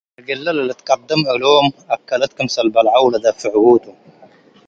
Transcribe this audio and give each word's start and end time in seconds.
እግለ 0.19 0.45
ለትትቀደም 0.67 1.21
እግሎም 1.31 1.67
እከለት 1.93 2.31
ክምሰል 2.37 2.67
በልዐው 2.73 3.05
ለደፍዕዉ 3.13 3.65
ቱ። 3.83 3.85